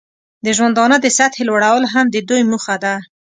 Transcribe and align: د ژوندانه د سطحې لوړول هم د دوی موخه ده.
د 0.45 0.47
ژوندانه 0.57 0.97
د 1.01 1.07
سطحې 1.17 1.43
لوړول 1.49 1.83
هم 1.93 2.05
د 2.11 2.17
دوی 2.29 2.41
موخه 2.51 2.75
ده. 2.83 2.95